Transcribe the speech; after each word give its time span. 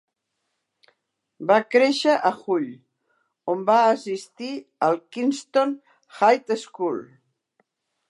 Va 1.51 1.57
créixer 1.75 2.15
a 2.31 2.31
Hull, 2.39 2.65
on 3.55 3.63
va 3.69 3.77
assistir 3.93 4.53
al 4.89 5.01
Kingston 5.19 5.79
High 6.25 6.59
School. 6.67 7.03